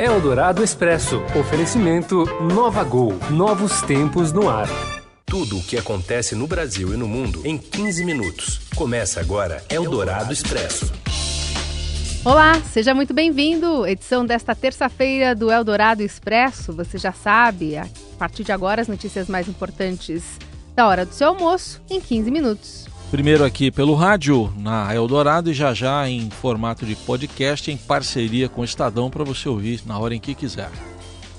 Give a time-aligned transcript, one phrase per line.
[0.00, 1.22] Eldorado Expresso.
[1.38, 3.12] Oferecimento Nova Gol.
[3.30, 4.66] Novos tempos no ar.
[5.26, 8.62] Tudo o que acontece no Brasil e no mundo em 15 minutos.
[8.74, 10.90] Começa agora Eldorado Expresso.
[12.24, 13.86] Olá, seja muito bem-vindo.
[13.86, 16.72] Edição desta terça-feira do Eldorado Expresso.
[16.72, 17.86] Você já sabe, a
[18.18, 20.38] partir de agora, as notícias mais importantes
[20.74, 22.89] da hora do seu almoço em 15 minutos.
[23.10, 28.48] Primeiro aqui pelo rádio, na Eldorado, e já já em formato de podcast, em parceria
[28.48, 30.70] com o Estadão, para você ouvir na hora em que quiser.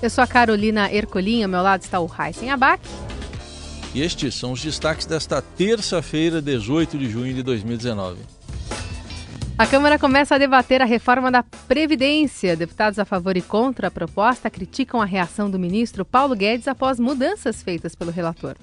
[0.02, 2.86] Eu sou a Carolina Ercolim, ao meu lado está o Heisen Abac.
[3.94, 8.20] E estes são os destaques desta terça-feira, 18 de junho de 2019.
[9.56, 12.54] A Câmara começa a debater a reforma da Previdência.
[12.54, 17.00] Deputados a favor e contra a proposta criticam a reação do ministro Paulo Guedes após
[17.00, 18.56] mudanças feitas pelo relator.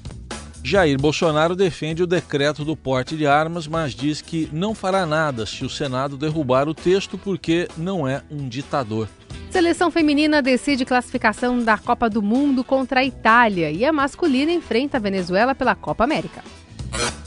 [0.63, 5.45] Jair Bolsonaro defende o decreto do porte de armas, mas diz que não fará nada
[5.45, 9.07] se o Senado derrubar o texto porque não é um ditador.
[9.49, 14.97] Seleção feminina decide classificação da Copa do Mundo contra a Itália e a masculina enfrenta
[14.97, 16.43] a Venezuela pela Copa América.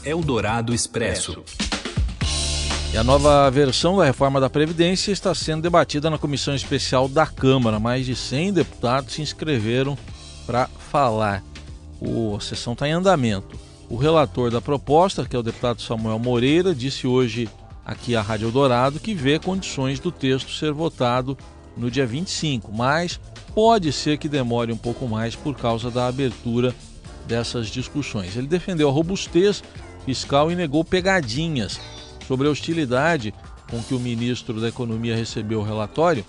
[0.05, 1.43] Eldorado Expresso.
[2.93, 7.25] E a nova versão da reforma da Previdência está sendo debatida na comissão especial da
[7.25, 7.79] Câmara.
[7.79, 9.97] Mais de 100 deputados se inscreveram
[10.45, 11.43] para falar
[11.99, 13.57] o, a sessão está em andamento.
[13.89, 17.49] O relator da proposta, que é o deputado Samuel Moreira, disse hoje
[17.85, 21.37] aqui à Rádio Dourado que vê condições do texto ser votado
[21.75, 23.19] no dia 25, mas
[23.53, 26.73] pode ser que demore um pouco mais por causa da abertura
[27.27, 28.35] dessas discussões.
[28.35, 29.63] Ele defendeu a robustez
[30.05, 31.79] fiscal e negou pegadinhas
[32.27, 33.33] sobre a hostilidade
[33.69, 36.25] com que o ministro da Economia recebeu o relatório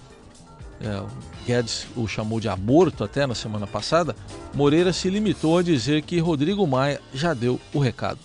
[0.80, 1.08] é, o
[1.46, 4.14] Guedes o chamou de aborto até na semana passada,
[4.54, 8.18] Moreira se limitou a dizer que Rodrigo Maia já deu o recado.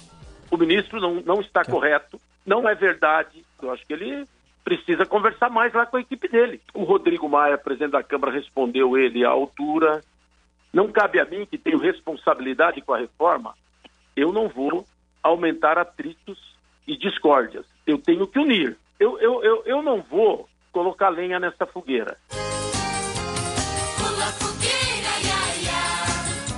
[0.50, 1.66] O ministro não, não está é.
[1.66, 3.46] correto, não é verdade.
[3.62, 4.28] Eu acho que ele
[4.64, 6.62] precisa conversar mais lá com a equipe dele.
[6.74, 10.02] O Rodrigo Maia, presidente da Câmara, respondeu ele à altura.
[10.74, 13.56] Não cabe a mim, que tenho responsabilidade com a reforma,
[14.16, 14.86] eu não vou
[15.24, 16.38] aumentar atritos
[16.88, 17.66] e discórdias.
[17.86, 18.78] Eu tenho que unir.
[19.00, 22.18] Eu, eu, eu, eu não vou colocar lenha nessa fogueira.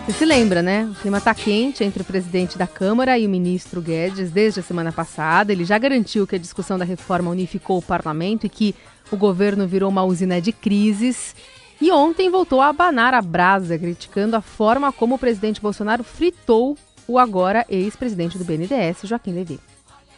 [0.06, 0.86] Você se lembra, né?
[0.92, 4.64] O clima está quente entre o presidente da Câmara e o ministro Guedes desde a
[4.64, 5.54] semana passada.
[5.54, 8.76] Ele já garantiu que a discussão da reforma unificou o parlamento e que
[9.12, 11.36] o governo virou uma usina de crises.
[11.80, 16.78] E ontem voltou a abanar a brasa, criticando a forma como o presidente Bolsonaro fritou
[17.08, 19.60] o agora ex-presidente do BNDES, Joaquim Levy.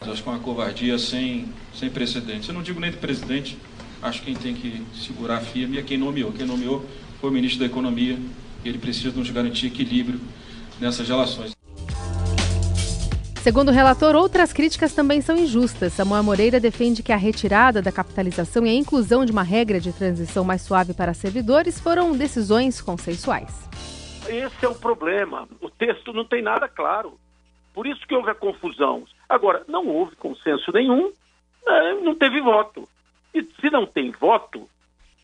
[0.00, 2.48] Acho que é uma covardia sem, sem precedentes.
[2.48, 3.58] Eu não digo nem do presidente,
[4.04, 6.30] acho que quem tem que segurar firme é quem nomeou.
[6.30, 6.84] Quem nomeou
[7.20, 8.18] foi o ministro da Economia,
[8.62, 10.20] e ele precisa nos garantir equilíbrio
[10.78, 11.54] nessas relações.
[13.40, 15.92] Segundo o relator, outras críticas também são injustas.
[15.92, 19.92] Samuel Moreira defende que a retirada da capitalização e a inclusão de uma regra de
[19.92, 23.68] transição mais suave para servidores foram decisões consensuais.
[24.26, 25.46] Esse é o problema.
[25.60, 27.18] O texto não tem nada claro.
[27.74, 29.04] Por isso que houve a confusão.
[29.28, 31.12] Agora, não houve consenso nenhum,
[31.66, 31.98] né?
[32.02, 32.88] não teve voto.
[33.34, 34.68] E se não tem voto,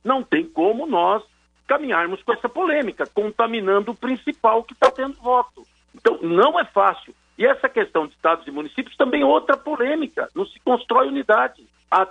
[0.05, 1.23] não tem como nós
[1.67, 5.65] caminharmos com essa polêmica, contaminando o principal que está tendo voto.
[5.95, 7.15] Então, não é fácil.
[7.39, 10.29] E essa questão de estados e municípios também é outra polêmica.
[10.35, 11.65] Não se constrói unidade.
[11.91, 12.09] A,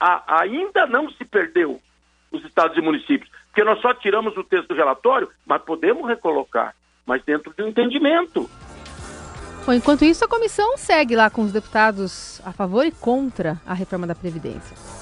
[0.00, 1.80] a, ainda não se perdeu
[2.32, 6.74] os estados e municípios, porque nós só tiramos o texto do relatório, mas podemos recolocar,
[7.04, 8.48] mas dentro de um entendimento.
[9.66, 13.74] Bom, enquanto isso, a comissão segue lá com os deputados a favor e contra a
[13.74, 15.01] reforma da Previdência.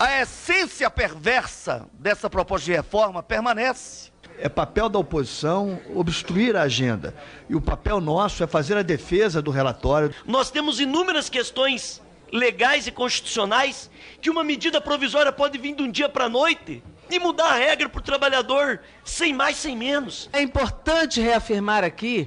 [0.00, 4.10] A essência perversa dessa proposta de reforma permanece.
[4.38, 7.14] É papel da oposição obstruir a agenda.
[7.50, 10.14] E o papel nosso é fazer a defesa do relatório.
[10.24, 12.00] Nós temos inúmeras questões
[12.32, 13.90] legais e constitucionais
[14.22, 17.56] que uma medida provisória pode vir de um dia para a noite e mudar a
[17.56, 20.30] regra para o trabalhador, sem mais, sem menos.
[20.32, 22.26] É importante reafirmar aqui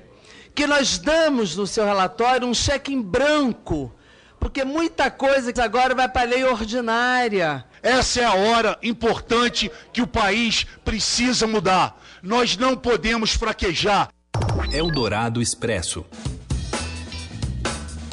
[0.54, 3.92] que nós damos no seu relatório um cheque em branco,
[4.44, 7.64] porque muita coisa agora vai para a lei ordinária.
[7.82, 11.98] Essa é a hora importante que o país precisa mudar.
[12.22, 14.10] Nós não podemos fraquejar.
[14.70, 16.06] Eldorado Expresso.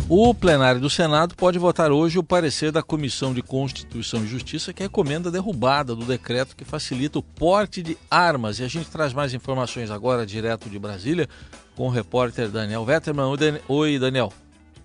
[0.09, 4.73] O plenário do Senado pode votar hoje o parecer da Comissão de Constituição e Justiça
[4.73, 8.61] que recomenda a derrubada do decreto que facilita o porte de armas.
[8.61, 11.29] E a gente traz mais informações agora direto de Brasília
[11.75, 13.37] com o repórter Daniel Vetterman.
[13.67, 14.33] Oi, Daniel.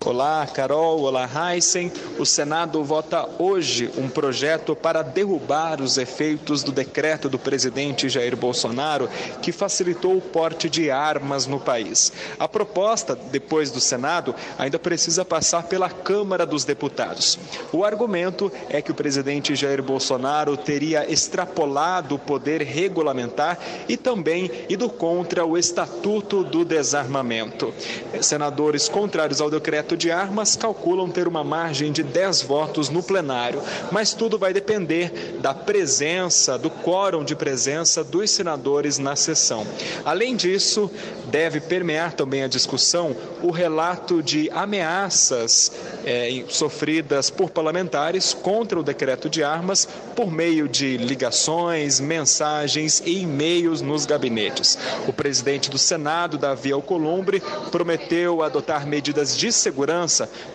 [0.04, 1.00] Olá, Carol.
[1.00, 1.90] Olá, Heisen.
[2.16, 8.36] O Senado vota hoje um projeto para derrubar os efeitos do decreto do presidente Jair
[8.36, 9.08] Bolsonaro
[9.42, 12.12] que facilitou o porte de armas no país.
[12.38, 17.36] A proposta, depois do Senado, ainda precisa passar pela Câmara dos Deputados.
[17.72, 23.58] O argumento é que o presidente Jair Bolsonaro teria extrapolado o poder regulamentar
[23.88, 27.74] e também ido contra o Estatuto do Desarmamento.
[28.20, 33.62] Senadores contrários ao decreto de armas calculam ter uma margem de 10 votos no plenário,
[33.92, 39.66] mas tudo vai depender da presença, do quórum de presença dos senadores na sessão.
[40.02, 40.90] Além disso,
[41.26, 45.70] deve permear também a discussão o relato de ameaças
[46.06, 53.20] é, sofridas por parlamentares contra o decreto de armas por meio de ligações, mensagens e
[53.20, 54.78] e-mails nos gabinetes.
[55.06, 59.75] O presidente do Senado, Davi Alcolumbre, prometeu adotar medidas de segurança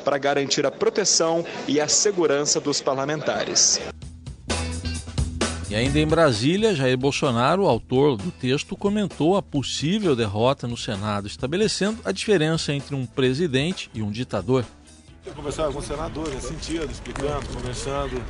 [0.04, 3.80] para garantir a proteção e a segurança dos parlamentares.
[5.72, 11.28] E ainda em Brasília, Jair Bolsonaro, autor do texto, comentou a possível derrota no Senado,
[11.28, 14.66] estabelecendo a diferença entre um presidente e um ditador.
[15.26, 18.22] Eu conversava com o senador nesse sentido, explicando, conversando.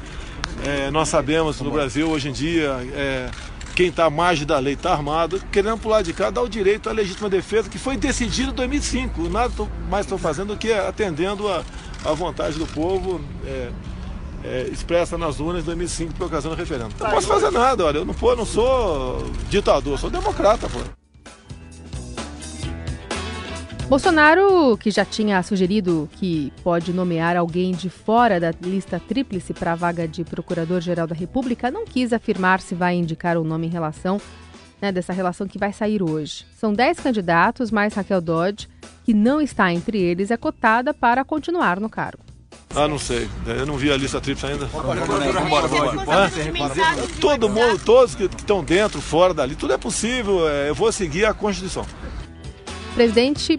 [0.63, 3.31] É, nós sabemos que no Brasil, hoje em dia, é,
[3.75, 6.89] quem está à margem da lei está armado, querendo pular de cá, dá o direito
[6.89, 9.29] à legítima defesa, que foi decidido em 2005.
[9.29, 9.53] Nada
[9.89, 13.21] mais estou fazendo do que atendendo a vontade do povo.
[13.45, 13.71] É,
[14.43, 16.93] é, expressa nas urnas de 2005 por ocasião do referendo.
[16.99, 20.79] Não posso fazer nada, olha, eu não, pô, não sou ditador, sou democrata, pô.
[23.91, 29.73] Bolsonaro, que já tinha sugerido que pode nomear alguém de fora da lista tríplice para
[29.73, 33.69] a vaga de Procurador-Geral da República, não quis afirmar se vai indicar o nome em
[33.69, 34.21] relação
[34.81, 36.45] né, dessa relação que vai sair hoje.
[36.57, 38.69] São 10 candidatos, mais Raquel Dodge,
[39.03, 42.23] que não está entre eles, é cotada para continuar no cargo.
[42.73, 43.27] Ah, não sei.
[43.45, 44.69] Eu não vi a lista tríplice ainda.
[47.19, 50.47] Todo mundo, todos que estão dentro, fora dali, tudo é possível.
[50.47, 51.85] É, eu vou seguir a Constituição.
[52.91, 53.57] O presidente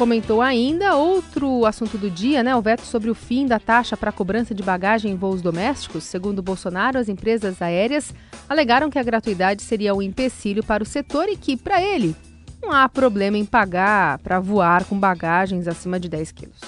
[0.00, 2.56] comentou ainda outro assunto do dia, né?
[2.56, 6.04] O veto sobre o fim da taxa para cobrança de bagagem em voos domésticos.
[6.04, 8.14] Segundo Bolsonaro, as empresas aéreas
[8.48, 12.16] alegaram que a gratuidade seria um empecilho para o setor e que, para ele,
[12.62, 16.60] não há problema em pagar para voar com bagagens acima de 10 quilos.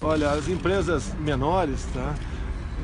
[0.00, 2.14] Olha, as empresas menores, tá?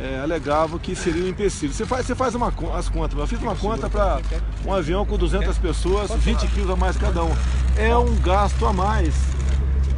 [0.00, 1.72] É, alegavam que seria um empecilho.
[1.72, 3.16] Você faz, você faz uma, as contas.
[3.16, 4.20] Eu fiz uma conta para
[4.66, 7.30] um avião com 200 pessoas, 20 quilos a mais cada um.
[7.76, 9.14] É um gasto a mais.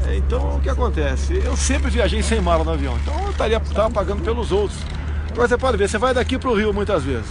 [0.06, 1.40] É, então, o que acontece?
[1.44, 4.78] Eu sempre viajei sem mala no avião, então eu estaria tava pagando pelos outros.
[5.30, 7.28] Agora você pode ver, você vai daqui para o Rio muitas vezes.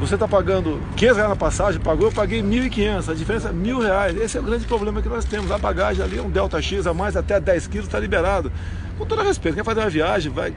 [0.00, 3.80] Você está pagando 500 reais na passagem, pagou, eu paguei 1.500, a diferença é mil
[3.80, 4.16] reais.
[4.16, 5.50] Esse é o grande problema que nós temos.
[5.50, 8.50] A bagagem ali, um Delta X a mais, até 10 quilos, está liberado.
[8.96, 10.54] Com todo respeito, quem fazer uma viagem vai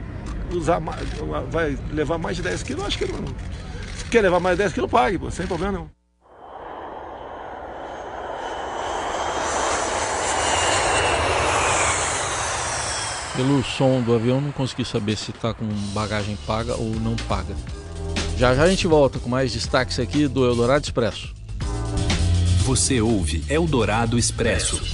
[0.50, 1.06] usar mais,
[1.50, 3.24] vai levar mais de 10 quilos, acho que não.
[3.96, 5.93] Se quer levar mais de 10 quilos, pague, pô, sem problema nenhum.
[13.36, 17.54] Pelo som do avião, não consegui saber se está com bagagem paga ou não paga.
[18.36, 21.34] Já já a gente volta com mais destaques aqui do Eldorado Expresso.
[22.64, 24.93] Você ouve Eldorado Expresso.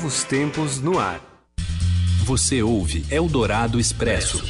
[0.01, 1.21] Novos tempos no ar.
[2.25, 4.43] Você ouve Eldorado Expresso.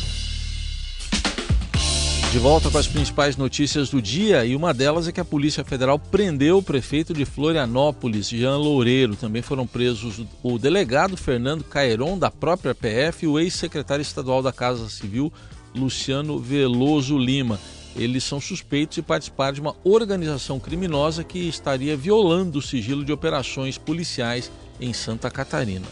[2.31, 5.65] De volta com as principais notícias do dia e uma delas é que a Polícia
[5.65, 9.17] Federal prendeu o prefeito de Florianópolis, Jean Loureiro.
[9.17, 14.53] Também foram presos o delegado Fernando Caeron, da própria PF, e o ex-secretário estadual da
[14.53, 15.34] Casa Civil,
[15.75, 17.60] Luciano Veloso Lima.
[17.93, 23.12] Eles são suspeitos de participar de uma organização criminosa que estaria violando o sigilo de
[23.12, 24.50] operações policiais
[24.81, 25.85] em Santa Catarina.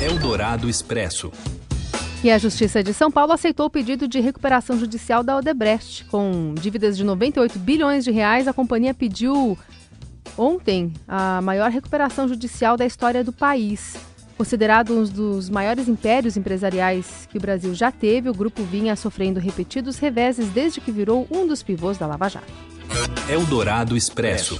[0.00, 1.30] Eldorado Expresso.
[2.24, 6.04] E a Justiça de São Paulo aceitou o pedido de recuperação judicial da Odebrecht.
[6.06, 9.56] Com dívidas de 98 bilhões de reais, a companhia pediu
[10.36, 13.94] ontem a maior recuperação judicial da história do país.
[14.36, 19.40] Considerado um dos maiores impérios empresariais que o Brasil já teve, o grupo vinha sofrendo
[19.40, 22.46] repetidos reveses desde que virou um dos pivôs da Lava Jato.
[23.28, 24.56] Eldorado Expresso.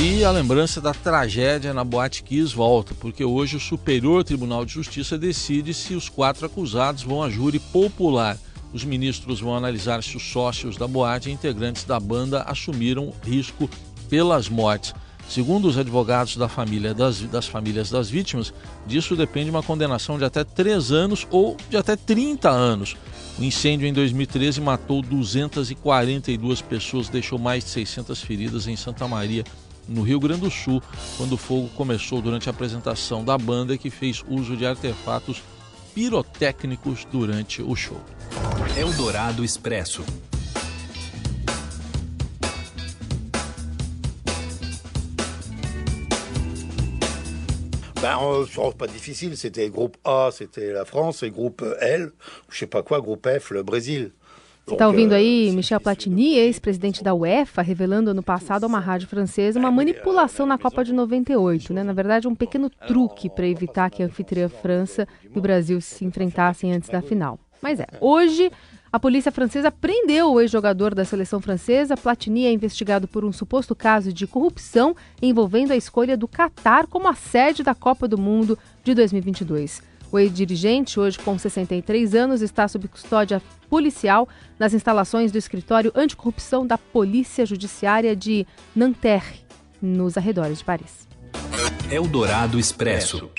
[0.00, 4.72] E a lembrança da tragédia na Boate Kiss volta, porque hoje o Superior Tribunal de
[4.72, 8.38] Justiça decide se os quatro acusados vão a júri popular.
[8.72, 13.68] Os ministros vão analisar se os sócios da boate e integrantes da banda assumiram risco
[14.08, 14.94] pelas mortes.
[15.28, 18.52] Segundo os advogados da família das, das famílias das vítimas,
[18.86, 22.96] disso depende uma condenação de até 3 anos ou de até 30 anos.
[23.38, 29.44] O incêndio em 2013 matou 242 pessoas, deixou mais de 600 feridas em Santa Maria,
[29.88, 30.82] no Rio Grande do Sul,
[31.16, 35.42] quando o fogo começou durante a apresentação da banda que fez uso de artefatos
[35.94, 38.00] pirotécnicos durante o show.
[38.76, 40.04] Eldorado Expresso.
[48.02, 52.10] Ben, euh, pas difficile, c'était groupe A, c'était la France, et groupe L,
[52.50, 54.10] je sais pas quoi, groupe F, le Brésil.
[54.64, 59.08] Você está ouvindo aí Michel Platini, ex-presidente da UEFA, revelando ano passado a uma rádio
[59.08, 61.82] francesa uma manipulação na Copa de 98, né?
[61.82, 66.04] Na verdade, um pequeno truque para evitar que a anfitriã França e o Brasil se
[66.04, 67.40] enfrentassem antes da final.
[67.60, 68.52] Mas é, hoje
[68.92, 71.96] a polícia francesa prendeu o ex-jogador da seleção francesa.
[71.96, 77.08] Platini é investigado por um suposto caso de corrupção envolvendo a escolha do Catar como
[77.08, 79.82] a sede da Copa do Mundo de 2022.
[80.12, 83.40] O ex-dirigente, hoje com 63 anos, está sob custódia
[83.70, 84.28] policial
[84.58, 89.40] nas instalações do escritório anticorrupção da Polícia Judiciária de Nanterre,
[89.80, 91.08] nos arredores de Paris.
[91.90, 93.30] Eldorado Expresso.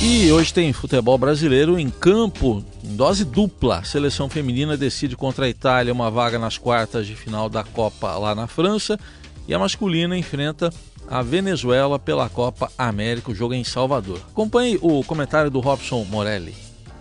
[0.00, 3.78] E hoje tem futebol brasileiro em campo, em dose dupla.
[3.78, 8.16] A seleção feminina decide contra a Itália uma vaga nas quartas de final da Copa
[8.18, 8.96] lá na França.
[9.48, 10.72] E a masculina enfrenta
[11.08, 14.20] a Venezuela pela Copa América, o jogo é em Salvador.
[14.30, 16.54] Acompanhe o comentário do Robson Morelli.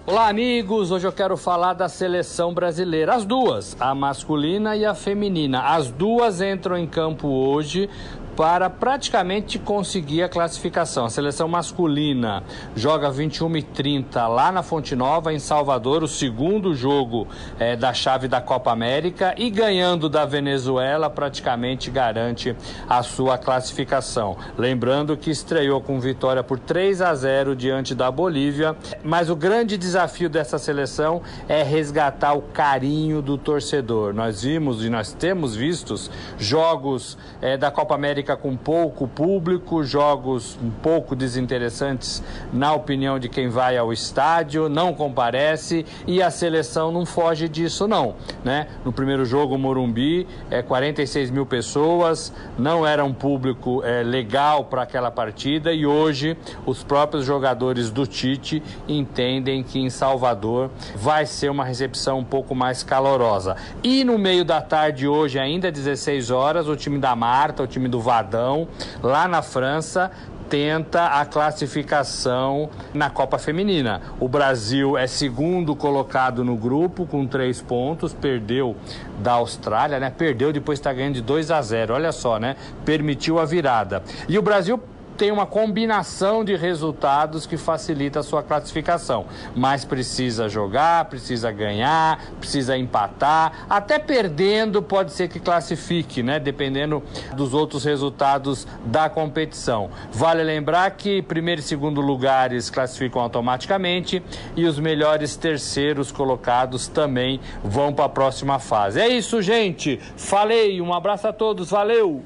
[0.04, 0.90] Olá, amigos!
[0.90, 3.14] Hoje eu quero falar da seleção brasileira.
[3.14, 5.62] As duas, a masculina e a feminina.
[5.62, 7.88] As duas entram em campo hoje
[8.36, 11.06] para praticamente conseguir a classificação.
[11.06, 12.44] A seleção masculina
[12.76, 17.28] joga 21 e 30 lá na Fonte Nova, em Salvador, o segundo jogo
[17.60, 22.56] é, da chave da Copa América e ganhando da Venezuela praticamente garante
[22.88, 24.38] a sua classificação.
[24.58, 29.78] Lembrando que estreou com vitória por 3 a 0 diante da Bolívia, mas o grande
[29.78, 34.14] desafio dessa seleção é resgatar o carinho do torcedor.
[34.14, 39.84] Nós vimos e nós temos vistos jogos é, da Copa América América com pouco público,
[39.84, 42.22] jogos um pouco desinteressantes
[42.54, 47.88] na opinião de quem vai ao estádio, não comparece e a seleção não foge disso
[47.88, 48.68] não, né?
[48.86, 54.84] No primeiro jogo, Morumbi, é 46 mil pessoas, não era um público é, legal para
[54.84, 61.50] aquela partida e hoje os próprios jogadores do Tite entendem que em Salvador vai ser
[61.50, 63.56] uma recepção um pouco mais calorosa.
[63.84, 67.88] E no meio da tarde hoje, ainda 16 horas, o time da Marta, o time
[67.88, 68.68] do Vadão,
[69.02, 70.12] lá na França,
[70.50, 74.02] tenta a classificação na Copa Feminina.
[74.20, 78.76] O Brasil é segundo colocado no grupo com três pontos, perdeu
[79.20, 80.10] da Austrália, né?
[80.10, 81.94] Perdeu depois está ganhando de 2 a 0.
[81.94, 82.58] Olha só, né?
[82.84, 84.04] Permitiu a virada.
[84.28, 84.78] E o Brasil
[85.18, 89.26] tem uma combinação de resultados que facilita a sua classificação.
[89.56, 96.40] Mas precisa jogar, precisa ganhar, precisa empatar, até perdendo pode ser que classifique, né?
[96.40, 97.04] Dependendo
[97.36, 99.90] dos outros resultados da competição.
[100.12, 104.24] Vale lembrar que primeiro e segundo lugares classificam automaticamente
[104.56, 109.00] e os melhores terceiros colocados também vão para a próxima fase.
[109.00, 110.00] É isso, gente.
[110.16, 112.24] Falei, um abraço a todos, valeu!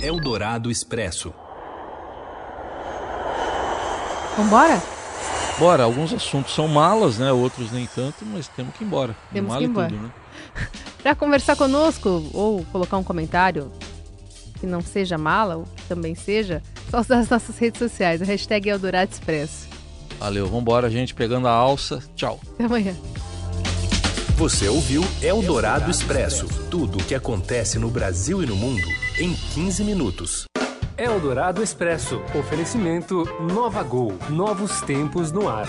[0.00, 1.32] Eldorado Expresso.
[4.36, 4.82] Vambora?
[5.58, 7.30] Bora, alguns assuntos são malas, né?
[7.30, 9.14] Outros nem tanto, mas temos que ir embora.
[9.32, 9.88] Temos Mala que ir embora.
[9.88, 10.10] Tudo, né?
[11.02, 13.70] Para conversar conosco ou colocar um comentário
[14.58, 18.22] que não seja mala, ou que também seja, só usar as nossas redes sociais.
[18.22, 19.68] A hashtag Eldorado Expresso.
[20.18, 22.02] Valeu, vambora, gente, pegando a alça.
[22.16, 22.40] Tchau.
[22.54, 22.96] Até amanhã.
[24.36, 28.88] Você ouviu Eldorado Expresso tudo o que acontece no Brasil e no mundo
[29.18, 30.44] em 15 minutos.
[30.96, 32.22] Eldorado Expresso.
[32.38, 34.16] Oferecimento Nova Gol.
[34.30, 35.66] Novos tempos no ar.